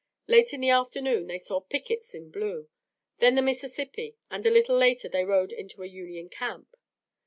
Late 0.25 0.51
in 0.51 0.61
the 0.61 0.71
afternoon 0.71 1.27
they 1.27 1.37
saw 1.37 1.61
pickets 1.61 2.15
in 2.15 2.31
blue, 2.31 2.67
then 3.19 3.35
the 3.35 3.41
Mississippi, 3.43 4.17
and 4.31 4.43
a 4.47 4.49
little 4.49 4.75
later 4.75 5.07
they 5.07 5.23
rode 5.23 5.51
into 5.53 5.83
a 5.83 5.85
Union 5.85 6.27
camp. 6.27 6.75